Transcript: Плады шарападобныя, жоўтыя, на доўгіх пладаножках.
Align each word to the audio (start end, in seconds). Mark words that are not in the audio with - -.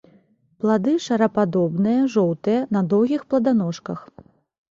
Плады 0.61 0.93
шарападобныя, 1.07 2.07
жоўтыя, 2.13 2.63
на 2.77 2.81
доўгіх 2.93 3.21
пладаножках. 3.35 3.99